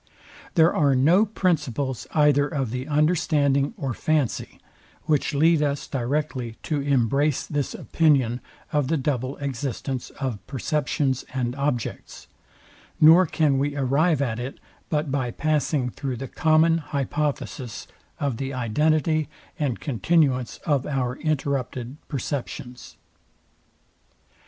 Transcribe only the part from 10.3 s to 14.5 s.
perceptions and objects, nor can we arrive at